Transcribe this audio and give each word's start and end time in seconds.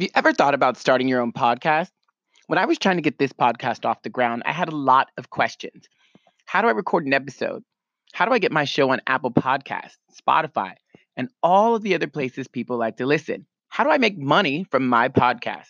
Have 0.00 0.04
you 0.04 0.12
ever 0.14 0.32
thought 0.32 0.54
about 0.54 0.78
starting 0.78 1.08
your 1.08 1.20
own 1.20 1.30
podcast? 1.30 1.90
When 2.46 2.58
I 2.58 2.64
was 2.64 2.78
trying 2.78 2.96
to 2.96 3.02
get 3.02 3.18
this 3.18 3.34
podcast 3.34 3.84
off 3.84 4.00
the 4.00 4.08
ground, 4.08 4.42
I 4.46 4.52
had 4.52 4.70
a 4.70 4.74
lot 4.74 5.10
of 5.18 5.28
questions. 5.28 5.90
How 6.46 6.62
do 6.62 6.68
I 6.68 6.70
record 6.70 7.04
an 7.04 7.12
episode? 7.12 7.62
How 8.14 8.24
do 8.24 8.32
I 8.32 8.38
get 8.38 8.50
my 8.50 8.64
show 8.64 8.88
on 8.92 9.02
Apple 9.06 9.30
Podcasts, 9.30 9.98
Spotify, 10.18 10.72
and 11.18 11.28
all 11.42 11.74
of 11.74 11.82
the 11.82 11.94
other 11.94 12.06
places 12.06 12.48
people 12.48 12.78
like 12.78 12.96
to 12.96 13.04
listen? 13.04 13.44
How 13.68 13.84
do 13.84 13.90
I 13.90 13.98
make 13.98 14.16
money 14.16 14.64
from 14.70 14.88
my 14.88 15.10
podcast? 15.10 15.68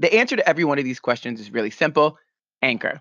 The 0.00 0.12
answer 0.12 0.34
to 0.34 0.48
every 0.48 0.64
one 0.64 0.80
of 0.80 0.84
these 0.84 0.98
questions 0.98 1.38
is 1.38 1.52
really 1.52 1.70
simple 1.70 2.18
Anchor. 2.60 3.00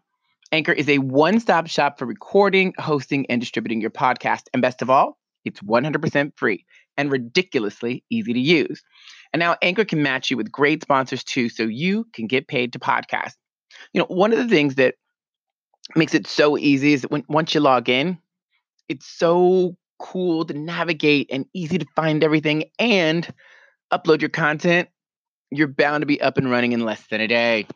Anchor 0.52 0.74
is 0.74 0.88
a 0.88 1.00
one 1.00 1.40
stop 1.40 1.66
shop 1.66 1.98
for 1.98 2.06
recording, 2.06 2.76
hosting, 2.78 3.26
and 3.26 3.42
distributing 3.42 3.82
your 3.82 3.90
podcast. 3.90 4.44
And 4.54 4.62
best 4.62 4.84
of 4.84 4.92
all, 4.92 5.18
it's 5.46 5.62
100% 5.62 6.32
free 6.36 6.66
and 6.98 7.12
ridiculously 7.12 8.04
easy 8.10 8.34
to 8.34 8.40
use. 8.40 8.82
And 9.34 9.40
now 9.40 9.56
Anchor 9.62 9.86
can 9.86 10.02
match 10.02 10.32
you 10.32 10.38
with 10.38 10.52
great 10.52 10.82
sponsors 10.82 11.24
too, 11.24 11.50
so 11.50 11.64
you 11.64 12.08
can 12.14 12.28
get 12.28 12.48
paid 12.48 12.74
to 12.74 12.80
podcast. 12.80 13.34
You 13.94 14.00
know, 14.00 14.08
one 14.08 14.32
of 14.32 14.40
the 14.40 14.48
things 14.48 14.76
that 14.76 14.96
makes 15.96 16.14
it 16.14 16.28
so 16.28 16.58
easy 16.58 16.94
is 16.94 17.02
that 17.02 17.12
when 17.12 17.24
once 17.28 17.54
you 17.54 17.60
log 17.60 17.90
in, 17.90 18.18
it's 18.88 19.06
so 19.06 19.76
cool 20.00 20.46
to 20.46 20.54
navigate 20.54 21.30
and 21.32 21.46
easy 21.54 21.78
to 21.78 21.86
find 21.96 22.24
everything 22.24 22.66
and 22.80 23.32
upload 23.92 24.22
your 24.22 24.30
content. 24.30 24.90
You're 25.52 25.68
bound 25.68 26.02
to 26.02 26.06
be 26.06 26.22
up 26.22 26.38
and 26.38 26.50
running 26.50 26.72
in 26.72 26.82
less 26.82 27.06
than 27.08 27.22
a 27.22 27.28
day. 27.28 27.68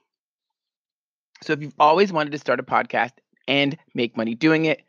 So 1.44 1.54
if 1.54 1.62
you've 1.62 1.76
always 1.80 2.12
wanted 2.12 2.32
to 2.32 2.40
start 2.40 2.60
a 2.60 2.64
podcast 2.64 3.14
and 3.48 3.78
make 3.94 4.18
money 4.18 4.36
doing 4.36 4.66
it, 4.66 4.82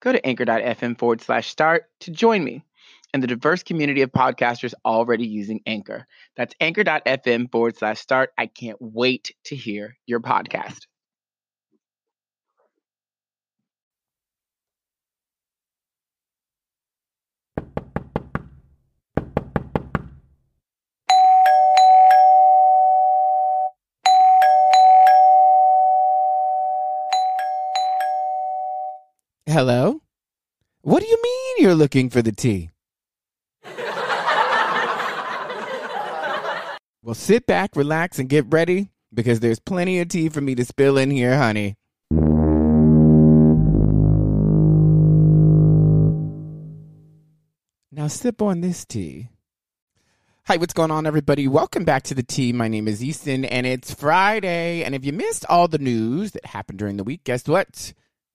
go 0.00 0.12
to 0.12 0.26
anchor.fm 0.26 0.98
forward 0.98 1.20
slash 1.20 1.48
start 1.48 1.84
to 2.00 2.10
join 2.10 2.44
me 2.44 2.64
and 3.12 3.22
the 3.22 3.26
diverse 3.26 3.62
community 3.62 4.02
of 4.02 4.12
podcasters 4.12 4.74
already 4.84 5.26
using 5.26 5.60
Anchor. 5.66 6.06
That's 6.36 6.54
anchor.fm 6.60 7.50
forward 7.50 7.76
slash 7.76 7.98
start. 7.98 8.30
I 8.36 8.46
can't 8.46 8.78
wait 8.80 9.34
to 9.44 9.56
hear 9.56 9.96
your 10.06 10.20
podcast. 10.20 10.80
Hello? 29.58 30.00
What 30.82 31.02
do 31.02 31.08
you 31.08 31.20
mean 31.20 31.54
you're 31.58 31.74
looking 31.74 32.10
for 32.10 32.22
the 32.22 32.30
tea? 32.30 32.70
well, 37.02 37.14
sit 37.14 37.44
back, 37.44 37.74
relax, 37.74 38.20
and 38.20 38.28
get 38.28 38.44
ready 38.50 38.92
because 39.12 39.40
there's 39.40 39.58
plenty 39.58 39.98
of 39.98 40.10
tea 40.10 40.28
for 40.28 40.40
me 40.40 40.54
to 40.54 40.64
spill 40.64 40.96
in 40.96 41.10
here, 41.10 41.36
honey. 41.36 41.74
Now, 47.90 48.06
sip 48.06 48.40
on 48.40 48.60
this 48.60 48.84
tea. 48.84 49.30
Hi, 50.46 50.56
what's 50.56 50.72
going 50.72 50.92
on, 50.92 51.04
everybody? 51.04 51.48
Welcome 51.48 51.84
back 51.84 52.04
to 52.04 52.14
the 52.14 52.22
tea. 52.22 52.52
My 52.52 52.68
name 52.68 52.86
is 52.86 53.02
Easton, 53.02 53.44
and 53.44 53.66
it's 53.66 53.92
Friday. 53.92 54.84
And 54.84 54.94
if 54.94 55.04
you 55.04 55.12
missed 55.12 55.44
all 55.48 55.66
the 55.66 55.78
news 55.78 56.30
that 56.30 56.46
happened 56.46 56.78
during 56.78 56.96
the 56.96 57.02
week, 57.02 57.24
guess 57.24 57.48
what? 57.48 57.92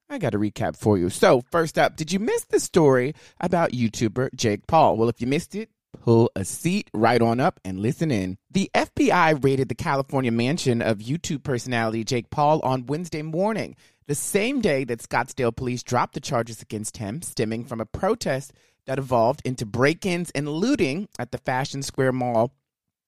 I 0.10 0.18
got 0.18 0.36
a 0.36 0.40
recap 0.40 0.78
for 0.78 0.98
you. 0.98 1.10
So, 1.10 1.42
first 1.52 1.78
up, 1.78 1.96
did 1.96 2.12
you 2.12 2.20
miss 2.20 2.44
the 2.46 2.60
story 2.60 3.16
about 3.40 3.72
YouTuber 3.72 4.36
Jake 4.36 4.68
Paul? 4.68 4.98
Well, 4.98 5.10
if 5.10 5.22
you 5.22 5.28
missed 5.28 5.56
it, 5.56 5.70
pull 5.94 6.30
a 6.36 6.44
seat 6.44 6.90
right 6.94 7.22
on 7.22 7.40
up 7.40 7.60
and 7.64 7.80
listen 7.80 8.12
in. 8.12 8.38
The 8.52 8.70
FBI 8.74 9.44
raided 9.44 9.70
the 9.70 9.76
California 9.76 10.32
mansion 10.32 10.82
of 10.82 11.00
YouTube 11.00 11.44
personality 11.44 12.04
Jake 12.04 12.30
Paul 12.30 12.60
on 12.62 12.86
Wednesday 12.86 13.22
morning, 13.22 13.76
the 14.08 14.16
same 14.16 14.62
day 14.62 14.84
that 14.84 15.00
Scottsdale 15.00 15.56
police 15.56 15.84
dropped 15.84 16.14
the 16.14 16.20
charges 16.20 16.62
against 16.62 16.98
him, 16.98 17.22
stemming 17.22 17.66
from 17.66 17.80
a 17.80 17.86
protest 17.86 18.54
that 18.86 19.00
evolved 19.00 19.42
into 19.46 19.66
break 19.66 20.06
ins 20.06 20.30
and 20.32 20.50
looting 20.50 21.08
at 21.18 21.32
the 21.32 21.38
Fashion 21.38 21.82
Square 21.82 22.14
Mall 22.14 22.54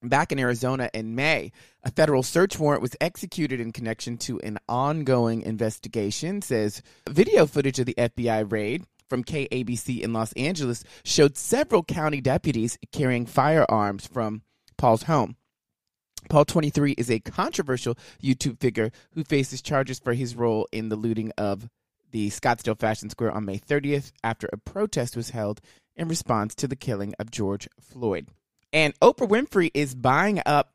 back 0.10 0.32
in 0.32 0.40
Arizona 0.40 0.90
in 0.94 1.16
May. 1.16 1.52
A 1.84 1.92
federal 1.92 2.24
search 2.24 2.60
warrant 2.60 2.82
was 2.82 2.96
executed 3.00 3.60
in 3.60 3.72
connection 3.72 4.18
to 4.20 4.40
an 4.42 4.58
ongoing 4.68 5.42
investigation, 5.42 6.42
says 6.42 6.82
video 7.10 7.46
footage 7.46 7.80
of 7.80 7.86
the 7.86 7.96
FBI 7.96 8.52
raid 8.52 8.86
from 9.10 9.24
KABC 9.24 10.02
in 10.02 10.14
Los 10.14 10.34
Angeles 10.34 10.84
showed 11.04 11.38
several 11.38 11.84
county 11.84 12.22
deputies 12.22 12.78
carrying 12.92 13.26
firearms 13.26 14.08
from 14.08 14.42
Paul's 14.78 15.04
home. 15.04 15.36
Paul 16.30 16.46
23 16.46 16.94
is 16.94 17.12
a 17.12 17.20
controversial 17.20 17.96
YouTube 18.22 18.60
figure 18.60 18.92
who 19.12 19.24
faces 19.24 19.62
charges 19.62 20.00
for 20.00 20.14
his 20.14 20.36
role 20.36 20.68
in 20.72 20.90
the 20.90 20.96
looting 20.96 21.32
of 21.38 21.70
the 22.12 22.30
Scottsdale 22.30 22.80
Fashion 22.80 23.10
Square 23.10 23.34
on 23.34 23.46
May 23.46 23.60
30th 23.60 24.12
after 24.24 24.50
a 24.52 24.58
protest 24.58 25.16
was 25.16 25.32
held 25.32 25.62
in 25.96 26.08
response 26.08 26.56
to 26.56 26.68
the 26.68 26.76
killing 26.76 27.14
of 27.20 27.30
George 27.30 27.68
Floyd. 27.80 28.30
And 28.76 28.94
Oprah 29.00 29.30
Winfrey 29.30 29.72
is 29.74 29.96
buying 29.96 30.42
up 30.46 30.74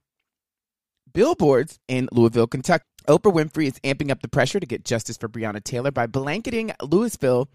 billboards 1.12 1.78
in 1.86 2.08
Louisville, 2.10 2.46
Kentucky. 2.46 2.82
Oprah 3.06 3.30
Winfrey 3.30 3.66
is 3.66 3.78
amping 3.80 4.10
up 4.10 4.22
the 4.22 4.28
pressure 4.28 4.58
to 4.58 4.64
get 4.64 4.86
justice 4.86 5.18
for 5.18 5.28
Breonna 5.28 5.62
Taylor 5.62 5.90
by 5.90 6.06
blanketing 6.06 6.72
Louisville 6.82 7.50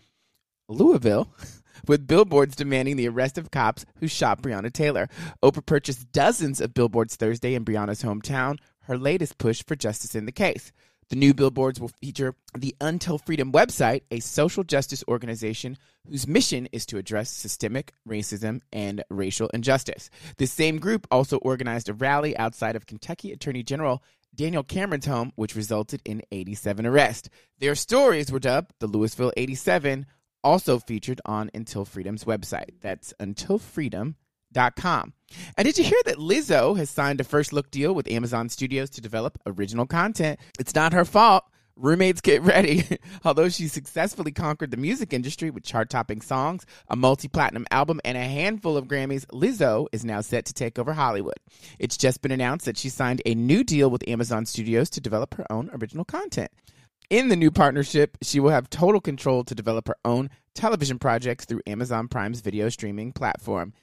Louisville 0.70 1.34
with 1.88 2.06
billboards 2.06 2.56
demanding 2.56 2.96
the 2.96 3.10
arrest 3.10 3.40
of 3.40 3.50
cops 3.50 3.88
who 4.00 4.08
shot 4.08 4.44
Breonna 4.44 4.72
Taylor. 4.72 5.10
Oprah 5.44 5.66
purchased 5.66 6.12
dozens 6.12 6.62
of 6.62 6.76
billboards 6.76 7.16
Thursday 7.16 7.56
in 7.56 7.66
Breonna's 7.66 8.04
hometown, 8.04 8.60
her 8.82 9.00
latest 9.00 9.40
push 9.40 9.64
for 9.66 9.76
justice 9.76 10.14
in 10.14 10.28
the 10.28 10.32
case. 10.32 10.72
The 11.10 11.16
new 11.16 11.36
billboards 11.36 11.80
will 11.80 11.92
feature 12.02 12.34
the 12.58 12.76
Until 12.82 13.20
Freedom 13.20 13.52
website, 13.52 14.02
a 14.10 14.20
social 14.20 14.64
justice 14.64 15.04
organization 15.08 15.78
whose 16.10 16.28
mission 16.28 16.68
is 16.72 16.84
to 16.88 16.98
address 16.98 17.30
systemic 17.30 17.94
racism 18.10 18.62
and 18.74 19.04
racial 19.12 19.48
injustice. 19.50 20.10
The 20.38 20.48
same 20.48 20.80
group 20.80 21.06
also 21.12 21.38
organized 21.38 21.90
a 21.90 21.94
rally 21.94 22.36
outside 22.38 22.76
of 22.76 22.88
Kentucky 22.88 23.32
Attorney 23.32 23.62
General 23.62 24.02
Daniel 24.34 24.64
Cameron's 24.64 25.06
home, 25.06 25.32
which 25.36 25.56
resulted 25.56 26.02
in 26.06 26.24
87 26.32 26.86
arrests. 26.88 27.30
Their 27.60 27.76
stories 27.76 28.32
were 28.32 28.40
dubbed 28.40 28.74
the 28.80 28.88
Louisville 28.88 29.32
87 29.38 30.08
also 30.44 30.80
featured 30.80 31.22
on 31.26 31.52
Until 31.54 31.86
Freedom's 31.86 32.24
website. 32.24 32.82
That's 32.82 33.14
untilfreedom.com. 34.56 35.14
And 35.58 35.66
did 35.66 35.78
you 35.78 35.84
hear 35.84 36.00
that 36.06 36.18
Lizzo 36.18 36.78
has 36.78 36.90
signed 36.90 37.20
a 37.20 37.24
first 37.24 37.52
look 37.54 37.72
deal 37.72 37.94
with 37.94 38.10
Amazon 38.10 38.50
Studios 38.50 38.90
to 38.92 39.02
develop 39.02 39.38
original 39.46 39.86
content? 39.86 40.40
It's 40.60 40.76
not 40.76 40.94
her 40.94 41.06
fault. 41.06 41.44
Roommates 41.78 42.22
get 42.22 42.42
ready. 42.42 42.86
Although 43.26 43.50
she 43.50 43.68
successfully 43.68 44.32
conquered 44.32 44.72
the 44.72 44.78
music 44.78 45.12
industry 45.12 45.50
with 45.50 45.66
chart 45.66 45.90
topping 45.90 46.22
songs, 46.22 46.66
a 46.88 46.96
multi 46.96 47.28
platinum 47.28 47.66
album, 47.70 48.00
and 48.06 48.18
a 48.18 48.22
handful 48.22 48.78
of 48.78 48.86
Grammys, 48.88 49.26
Lizzo 49.28 49.88
is 49.92 50.06
now 50.06 50.22
set 50.22 50.46
to 50.46 50.54
take 50.54 50.80
over 50.80 50.94
Hollywood. 50.94 51.36
It's 51.78 51.98
just 51.98 52.22
been 52.22 52.32
announced 52.32 52.66
that 52.66 52.78
she 52.78 52.88
signed 52.88 53.22
a 53.26 53.36
new 53.36 53.62
deal 53.62 53.90
with 53.90 54.08
Amazon 54.08 54.46
Studios 54.46 54.90
to 54.92 55.02
develop 55.02 55.34
her 55.34 55.46
own 55.52 55.70
original 55.74 56.06
content. 56.06 56.50
In 57.10 57.28
the 57.28 57.36
new 57.36 57.52
partnership, 57.52 58.18
she 58.22 58.40
will 58.40 58.50
have 58.52 58.70
total 58.70 59.02
control 59.02 59.44
to 59.44 59.54
develop 59.54 59.90
her 59.90 59.98
own 60.06 60.30
television 60.56 60.98
projects 60.98 61.44
through 61.44 61.62
Amazon 61.68 62.08
Prime's 62.08 62.40
video 62.40 62.70
streaming 62.70 63.12
platform. 63.12 63.74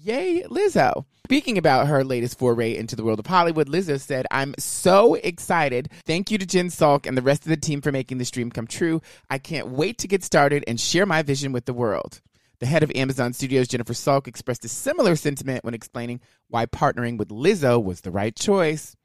Yay, 0.00 0.42
Lizzo. 0.44 1.04
Speaking 1.26 1.58
about 1.58 1.86
her 1.86 2.02
latest 2.02 2.38
foray 2.38 2.74
into 2.74 2.96
the 2.96 3.04
world 3.04 3.18
of 3.18 3.26
Hollywood, 3.26 3.68
Lizzo 3.68 4.00
said, 4.00 4.26
I'm 4.30 4.54
so 4.58 5.14
excited. 5.14 5.90
Thank 6.06 6.30
you 6.30 6.38
to 6.38 6.46
Jen 6.46 6.68
Salke 6.68 7.06
and 7.06 7.16
the 7.16 7.22
rest 7.22 7.42
of 7.42 7.50
the 7.50 7.58
team 7.58 7.82
for 7.82 7.92
making 7.92 8.16
this 8.16 8.30
dream 8.30 8.50
come 8.50 8.66
true. 8.66 9.02
I 9.28 9.36
can't 9.36 9.68
wait 9.68 9.98
to 9.98 10.08
get 10.08 10.24
started 10.24 10.64
and 10.66 10.80
share 10.80 11.04
my 11.04 11.20
vision 11.22 11.52
with 11.52 11.66
the 11.66 11.74
world. 11.74 12.22
The 12.58 12.66
head 12.66 12.82
of 12.82 12.90
Amazon 12.94 13.34
Studios, 13.34 13.68
Jennifer 13.68 13.92
Salke, 13.92 14.28
expressed 14.28 14.64
a 14.64 14.68
similar 14.68 15.14
sentiment 15.14 15.62
when 15.62 15.74
explaining 15.74 16.20
why 16.48 16.64
partnering 16.64 17.18
with 17.18 17.28
Lizzo 17.28 17.82
was 17.82 18.00
the 18.00 18.10
right 18.10 18.34
choice. 18.34 18.96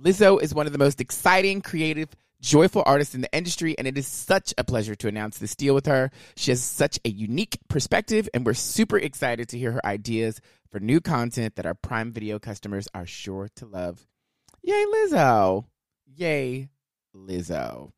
Lizzo 0.00 0.40
is 0.40 0.54
one 0.54 0.66
of 0.66 0.72
the 0.72 0.78
most 0.78 1.00
exciting, 1.00 1.60
creative, 1.60 2.10
joyful 2.40 2.82
artist 2.86 3.14
in 3.14 3.20
the 3.20 3.36
industry, 3.36 3.76
and 3.78 3.86
it 3.86 3.98
is 3.98 4.06
such 4.06 4.54
a 4.58 4.64
pleasure 4.64 4.94
to 4.96 5.08
announce 5.08 5.38
this 5.38 5.56
deal 5.56 5.74
with 5.74 5.86
her. 5.86 6.10
She 6.36 6.50
has 6.50 6.62
such 6.62 6.98
a 7.04 7.08
unique 7.08 7.58
perspective, 7.68 8.28
and 8.34 8.44
we're 8.44 8.54
super 8.54 8.98
excited 8.98 9.48
to 9.50 9.58
hear 9.58 9.72
her 9.72 9.86
ideas 9.86 10.40
for 10.70 10.80
new 10.80 11.00
content 11.00 11.56
that 11.56 11.66
our 11.66 11.74
Prime 11.74 12.12
Video 12.12 12.38
customers 12.38 12.88
are 12.94 13.06
sure 13.06 13.48
to 13.56 13.66
love. 13.66 14.06
Yay, 14.62 14.84
Lizzo! 14.84 15.66
Yay, 16.14 16.68
Lizzo. 17.14 17.92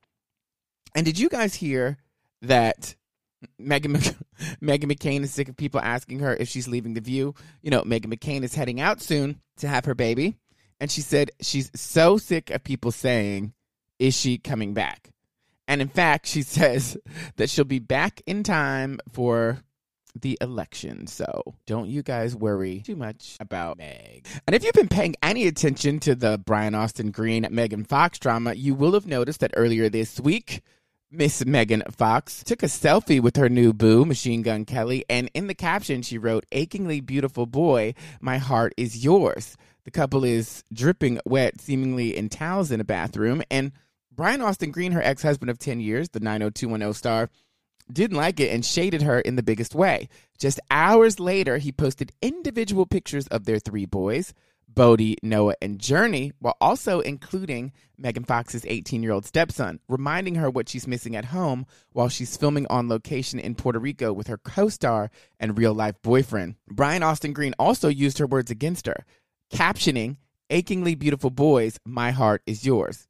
And 0.94 1.04
did 1.04 1.18
you 1.18 1.28
guys 1.28 1.54
hear 1.54 1.98
that 2.42 2.94
Meghan, 3.60 3.96
Meghan 4.62 4.92
McCain 4.92 5.22
is 5.22 5.32
sick 5.32 5.48
of 5.48 5.56
people 5.56 5.80
asking 5.80 6.20
her 6.20 6.34
if 6.34 6.48
she's 6.48 6.68
leaving 6.68 6.94
The 6.94 7.00
View? 7.00 7.34
You 7.62 7.70
know, 7.70 7.82
Meghan 7.82 8.12
McCain 8.12 8.42
is 8.42 8.54
heading 8.54 8.80
out 8.80 9.00
soon 9.00 9.40
to 9.58 9.68
have 9.68 9.84
her 9.84 9.94
baby. 9.94 10.36
And 10.80 10.90
she 10.90 11.00
said 11.00 11.30
she's 11.40 11.70
so 11.74 12.18
sick 12.18 12.50
of 12.50 12.62
people 12.62 12.92
saying 12.92 13.52
is 13.98 14.16
she 14.16 14.38
coming 14.38 14.74
back? 14.74 15.10
And 15.66 15.82
in 15.82 15.88
fact, 15.88 16.26
she 16.26 16.42
says 16.42 16.96
that 17.36 17.50
she'll 17.50 17.64
be 17.64 17.78
back 17.78 18.22
in 18.26 18.42
time 18.42 18.98
for 19.12 19.62
the 20.20 20.38
election. 20.40 21.06
So 21.06 21.54
don't 21.66 21.88
you 21.88 22.02
guys 22.02 22.34
worry 22.34 22.80
too 22.80 22.96
much 22.96 23.36
about 23.40 23.78
Meg. 23.78 24.26
And 24.46 24.56
if 24.56 24.64
you've 24.64 24.72
been 24.72 24.88
paying 24.88 25.14
any 25.22 25.46
attention 25.46 26.00
to 26.00 26.14
the 26.14 26.38
Brian 26.38 26.74
Austin 26.74 27.10
Green 27.10 27.46
Megan 27.50 27.84
Fox 27.84 28.18
drama, 28.18 28.54
you 28.54 28.74
will 28.74 28.94
have 28.94 29.06
noticed 29.06 29.40
that 29.40 29.52
earlier 29.56 29.88
this 29.88 30.18
week, 30.20 30.62
Miss 31.10 31.44
Megan 31.46 31.82
Fox 31.90 32.44
took 32.44 32.62
a 32.62 32.66
selfie 32.66 33.20
with 33.20 33.36
her 33.36 33.48
new 33.48 33.72
boo, 33.72 34.04
Machine 34.04 34.42
Gun 34.42 34.66
Kelly, 34.66 35.06
and 35.08 35.30
in 35.32 35.46
the 35.46 35.54
caption 35.54 36.02
she 36.02 36.18
wrote, 36.18 36.44
Achingly 36.52 37.00
beautiful 37.00 37.46
boy, 37.46 37.94
my 38.20 38.36
heart 38.36 38.74
is 38.76 39.02
yours. 39.02 39.56
The 39.84 39.90
couple 39.90 40.22
is 40.22 40.64
dripping 40.70 41.18
wet, 41.24 41.62
seemingly 41.62 42.14
in 42.14 42.28
towels 42.28 42.70
in 42.70 42.80
a 42.80 42.84
bathroom, 42.84 43.42
and 43.50 43.72
Brian 44.18 44.42
Austin 44.42 44.72
Green, 44.72 44.90
her 44.90 45.00
ex 45.00 45.22
husband 45.22 45.48
of 45.48 45.60
10 45.60 45.78
years, 45.78 46.08
the 46.08 46.18
90210 46.18 46.92
star, 46.92 47.30
didn't 47.92 48.16
like 48.16 48.40
it 48.40 48.52
and 48.52 48.64
shaded 48.64 49.00
her 49.02 49.20
in 49.20 49.36
the 49.36 49.44
biggest 49.44 49.76
way. 49.76 50.08
Just 50.40 50.58
hours 50.72 51.20
later, 51.20 51.58
he 51.58 51.70
posted 51.70 52.10
individual 52.20 52.84
pictures 52.84 53.28
of 53.28 53.44
their 53.44 53.60
three 53.60 53.86
boys, 53.86 54.34
Bodhi, 54.66 55.18
Noah, 55.22 55.54
and 55.62 55.78
Journey, 55.78 56.32
while 56.40 56.56
also 56.60 56.98
including 56.98 57.72
Megan 57.96 58.24
Fox's 58.24 58.66
18 58.66 59.04
year 59.04 59.12
old 59.12 59.24
stepson, 59.24 59.78
reminding 59.88 60.34
her 60.34 60.50
what 60.50 60.68
she's 60.68 60.88
missing 60.88 61.14
at 61.14 61.26
home 61.26 61.64
while 61.92 62.08
she's 62.08 62.36
filming 62.36 62.66
on 62.66 62.88
location 62.88 63.38
in 63.38 63.54
Puerto 63.54 63.78
Rico 63.78 64.12
with 64.12 64.26
her 64.26 64.38
co 64.38 64.68
star 64.68 65.12
and 65.38 65.56
real 65.56 65.74
life 65.74 65.94
boyfriend. 66.02 66.56
Brian 66.68 67.04
Austin 67.04 67.32
Green 67.32 67.54
also 67.56 67.86
used 67.86 68.18
her 68.18 68.26
words 68.26 68.50
against 68.50 68.88
her, 68.88 69.06
captioning, 69.52 70.16
Achingly 70.50 70.94
beautiful 70.94 71.30
boys, 71.30 71.78
my 71.84 72.10
heart 72.10 72.42
is 72.46 72.64
yours. 72.64 73.07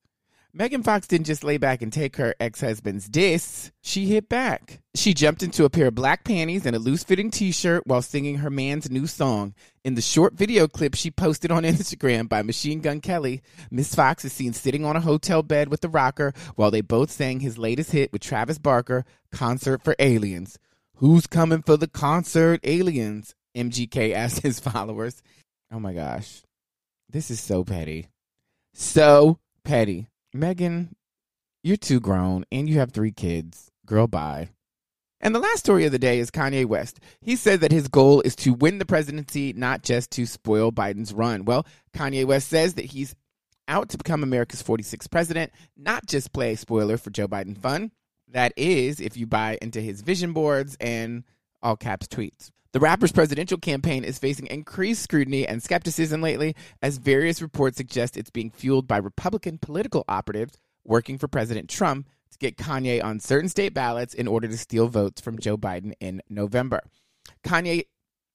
Megan 0.59 0.83
Fox 0.83 1.07
didn't 1.07 1.29
just 1.29 1.45
lay 1.45 1.57
back 1.57 1.83
and 1.83 1.93
take 1.93 2.17
her 2.17 2.35
ex 2.41 2.61
husband's 2.61 3.09
diss, 3.09 3.71
she 3.81 4.07
hit 4.07 4.29
back. 4.29 4.81
She 4.97 5.15
jumped 5.15 5.45
into 5.45 5.65
a 5.65 5.71
pair 5.71 5.87
of 5.87 5.95
black 5.95 6.25
panties 6.25 6.67
and 6.67 6.75
a 6.75 6.81
loose 6.81 7.05
fitting 7.05 7.31
t 7.31 7.53
shirt 7.53 7.87
while 7.87 8.03
singing 8.03 8.39
her 8.39 8.51
man's 8.51 8.91
new 8.91 9.07
song. 9.07 9.55
In 9.85 9.95
the 9.95 10.03
short 10.03 10.35
video 10.35 10.67
clip 10.67 10.97
she 10.97 11.13
posted 11.13 11.53
on 11.53 11.63
Instagram 11.63 12.29
by 12.29 12.43
Machine 12.43 12.81
Gun 12.81 13.01
Kelly, 13.01 13.41
Miss 13.71 13.95
Fox 13.95 14.25
is 14.25 14.33
seen 14.33 14.53
sitting 14.53 14.85
on 14.85 14.97
a 14.97 15.01
hotel 15.01 15.45
bed 15.45 15.69
with 15.69 15.81
the 15.81 15.89
rocker 15.89 16.33
while 16.57 16.73
they 16.73 16.81
both 16.81 17.13
sang 17.13 17.39
his 17.39 17.57
latest 17.57 17.93
hit 17.93 18.13
with 18.13 18.23
Travis 18.23 18.59
Barker, 18.59 19.05
Concert 19.31 19.85
for 19.85 19.95
Aliens. 20.01 20.59
Who's 20.97 21.29
coming 21.29 21.63
for 21.63 21.77
the 21.77 21.87
concert, 21.87 22.59
aliens? 22.65 23.37
MGK 23.57 24.13
asked 24.13 24.43
his 24.43 24.59
followers. 24.69 25.23
Oh 25.71 25.79
my 25.79 25.93
gosh. 25.93 26.43
This 27.09 27.31
is 27.31 27.39
so 27.39 27.63
petty. 27.63 28.09
So 28.75 29.39
petty. 29.63 30.09
Megan, 30.33 30.95
you're 31.63 31.77
too 31.77 32.01
grown 32.01 32.45
and 32.53 32.69
you 32.69 32.79
have 32.79 32.93
three 32.93 33.13
kids. 33.13 33.71
Girl, 33.87 34.07
bye. 34.07 34.51
And 35.21 35.35
the 35.35 35.41
last 35.41 35.61
story 35.61 35.85
of 35.85 35.93
the 35.93 35.99
day 35.99 36.21
is 36.21 36.31
Kanye 36.31 36.65
West. 36.65 37.01
He 37.21 37.35
said 37.35 37.61
that 37.61 37.73
his 37.73 37.89
goal 37.89 38.21
is 38.21 38.37
to 38.37 38.55
win 38.55 38.79
the 38.79 38.87
presidency, 38.87 39.53
not 39.53 39.83
just 39.83 40.13
to 40.13 40.27
spoil 40.27 40.71
Biden's 40.71 41.13
run. 41.13 41.45
Well, 41.45 41.67
Kanye 41.93 42.25
West 42.25 42.49
says 42.49 42.75
that 42.75 42.85
he's 42.85 43.17
out 43.67 43.89
to 43.91 43.99
become 43.99 44.23
America's 44.23 44.63
46th 44.63 45.11
president, 45.11 45.53
not 45.77 46.07
just 46.07 46.33
play 46.33 46.55
spoiler 46.55 46.97
for 46.97 47.11
Joe 47.11 47.27
Biden 47.27 47.57
fun. 47.59 47.91
That 48.29 48.53
is, 48.57 49.01
if 49.01 49.17
you 49.17 49.27
buy 49.27 49.59
into 49.61 49.81
his 49.81 50.03
vision 50.03 50.33
boards 50.33 50.77
and 50.81 51.25
all 51.63 51.77
caps 51.77 52.07
tweets. 52.07 52.51
The 52.75 52.81
rapper's 52.81 53.13
presidential 53.13 53.57
campaign 53.57 54.05
is 54.05 54.19
facing 54.19 54.47
increased 54.49 55.03
scrutiny 55.03 55.47
and 55.47 55.63
skepticism 55.63 56.21
lately, 56.21 56.55
as 56.83 56.99
various 56.99 57.41
reports 57.41 57.79
suggest 57.79 58.19
it's 58.19 58.29
being 58.29 58.51
fueled 58.51 58.87
by 58.87 58.99
Republican 58.99 59.57
political 59.57 60.05
operatives 60.07 60.59
working 60.85 61.17
for 61.17 61.29
President 61.29 61.71
Trump 61.71 62.09
to 62.31 62.39
get 62.39 62.59
Kanye 62.59 63.03
on 63.03 63.21
certain 63.21 63.49
state 63.49 63.73
ballots 63.73 64.13
in 64.13 64.29
order 64.29 64.49
to 64.49 64.59
steal 64.59 64.87
votes 64.89 65.19
from 65.19 65.39
Joe 65.39 65.57
Biden 65.57 65.95
in 65.99 66.21
November. 66.29 66.83
Kanye 67.43 67.85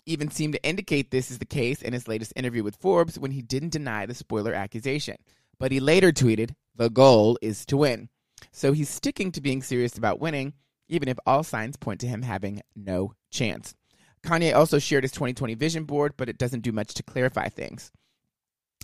even 0.07 0.31
seemed 0.31 0.53
to 0.53 0.67
indicate 0.67 1.11
this 1.11 1.29
is 1.29 1.37
the 1.37 1.45
case 1.45 1.83
in 1.83 1.93
his 1.93 2.07
latest 2.07 2.33
interview 2.35 2.63
with 2.63 2.75
Forbes 2.77 3.19
when 3.19 3.31
he 3.31 3.43
didn't 3.43 3.69
deny 3.69 4.07
the 4.07 4.15
spoiler 4.15 4.53
accusation. 4.53 5.17
But 5.59 5.71
he 5.71 5.79
later 5.79 6.11
tweeted, 6.11 6.55
The 6.75 6.89
goal 6.89 7.37
is 7.41 7.67
to 7.67 7.77
win. 7.77 8.09
So 8.51 8.73
he's 8.73 8.89
sticking 8.89 9.31
to 9.33 9.41
being 9.41 9.61
serious 9.61 9.95
about 9.95 10.19
winning, 10.19 10.53
even 10.89 11.07
if 11.07 11.19
all 11.27 11.43
signs 11.43 11.77
point 11.77 11.99
to 12.01 12.07
him 12.07 12.23
having 12.23 12.61
no 12.75 13.13
chance. 13.29 13.75
Kanye 14.23 14.55
also 14.55 14.79
shared 14.79 15.03
his 15.03 15.11
2020 15.11 15.53
vision 15.55 15.83
board, 15.83 16.13
but 16.17 16.29
it 16.29 16.37
doesn't 16.37 16.61
do 16.61 16.71
much 16.71 16.93
to 16.95 17.03
clarify 17.03 17.49
things. 17.49 17.91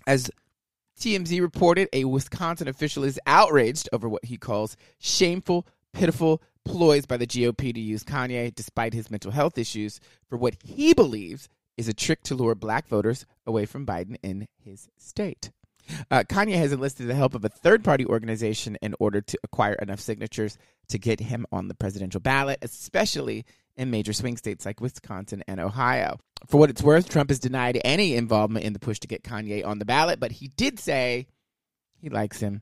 As 0.05 0.29
TMZ 0.99 1.41
reported, 1.41 1.87
a 1.93 2.03
Wisconsin 2.05 2.67
official 2.67 3.03
is 3.03 3.19
outraged 3.25 3.89
over 3.93 4.09
what 4.09 4.25
he 4.25 4.37
calls 4.37 4.75
shameful, 4.99 5.65
pitiful 5.93 6.41
ploys 6.65 7.05
by 7.05 7.17
the 7.17 7.27
GOP 7.27 7.73
to 7.73 7.79
use 7.79 8.03
Kanye, 8.03 8.53
despite 8.53 8.93
his 8.93 9.09
mental 9.09 9.31
health 9.31 9.57
issues, 9.57 9.99
for 10.27 10.37
what 10.37 10.55
he 10.63 10.93
believes 10.93 11.47
is 11.77 11.87
a 11.87 11.93
trick 11.93 12.21
to 12.23 12.35
lure 12.35 12.55
black 12.55 12.87
voters 12.87 13.25
away 13.47 13.65
from 13.65 13.85
Biden 13.85 14.17
in 14.21 14.47
his 14.61 14.89
state. 14.97 15.51
Uh, 16.11 16.23
Kanye 16.27 16.55
has 16.55 16.71
enlisted 16.71 17.07
the 17.07 17.15
help 17.15 17.33
of 17.33 17.45
a 17.45 17.49
third 17.49 17.83
party 17.83 18.05
organization 18.05 18.77
in 18.81 18.93
order 18.99 19.21
to 19.21 19.39
acquire 19.43 19.73
enough 19.73 19.99
signatures 19.99 20.57
to 20.89 20.99
get 20.99 21.19
him 21.19 21.45
on 21.51 21.67
the 21.67 21.73
presidential 21.73 22.19
ballot, 22.19 22.59
especially 22.61 23.45
in 23.79 23.89
major 23.89 24.13
swing 24.13 24.35
states 24.37 24.65
like 24.65 24.81
Wisconsin 24.81 25.41
and 25.47 25.59
Ohio. 25.59 26.19
For 26.47 26.57
what 26.57 26.69
it's 26.69 26.83
worth, 26.83 27.09
Trump 27.09 27.29
has 27.29 27.39
denied 27.39 27.79
any 27.83 28.13
involvement 28.13 28.65
in 28.65 28.73
the 28.73 28.79
push 28.79 28.99
to 28.99 29.07
get 29.07 29.23
Kanye 29.23 29.65
on 29.65 29.79
the 29.79 29.85
ballot, 29.85 30.19
but 30.19 30.33
he 30.33 30.49
did 30.49 30.79
say 30.79 31.27
he 31.97 32.09
likes 32.09 32.39
him 32.39 32.61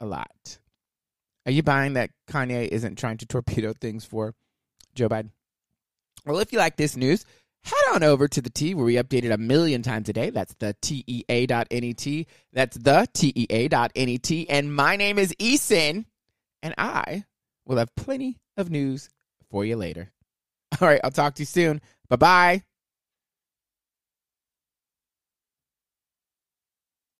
a 0.00 0.06
lot. 0.06 0.58
Are 1.46 1.52
you 1.52 1.62
buying 1.62 1.94
that 1.94 2.10
Kanye 2.28 2.66
isn't 2.68 2.98
trying 2.98 3.18
to 3.18 3.26
torpedo 3.26 3.72
things 3.72 4.04
for 4.04 4.34
Joe 4.94 5.08
Biden? 5.08 5.30
Well, 6.26 6.40
if 6.40 6.52
you 6.52 6.58
like 6.58 6.76
this 6.76 6.96
news, 6.96 7.24
head 7.62 7.94
on 7.94 8.02
over 8.02 8.26
to 8.26 8.42
the 8.42 8.50
T 8.50 8.74
where 8.74 8.84
we 8.84 8.94
update 8.94 9.24
it 9.24 9.30
a 9.30 9.38
million 9.38 9.82
times 9.82 10.08
a 10.08 10.12
day. 10.12 10.30
That's 10.30 10.54
the 10.58 10.74
TEA.net. 10.82 12.26
That's 12.52 12.76
the 12.76 13.08
TEA.net. 13.14 14.46
And 14.50 14.74
my 14.74 14.96
name 14.96 15.18
is 15.18 15.32
Eason, 15.36 16.04
and 16.62 16.74
I 16.76 17.24
will 17.64 17.76
have 17.76 17.94
plenty 17.94 18.40
of 18.56 18.70
news 18.70 19.08
for 19.50 19.64
you 19.64 19.76
later. 19.76 20.10
All 20.80 20.88
right, 20.88 21.00
I'll 21.02 21.10
talk 21.10 21.34
to 21.34 21.42
you 21.42 21.46
soon. 21.46 21.80
Bye 22.08 22.16
bye. 22.16 22.62